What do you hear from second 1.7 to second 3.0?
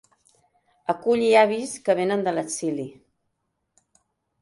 que venen de l'exili.